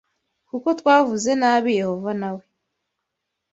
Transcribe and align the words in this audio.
kuko 0.49 0.67
twavuze 0.79 1.31
nabi 1.41 1.69
Yehova 1.79 2.11
nawe 2.21 2.43